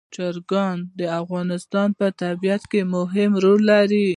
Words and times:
چرګان 0.15 0.77
د 0.99 1.01
افغانستان 1.21 1.89
په 1.99 2.05
طبیعت 2.21 2.63
کې 2.71 2.81
مهم 2.95 3.31
رول 3.43 3.61
لري. 3.71 4.07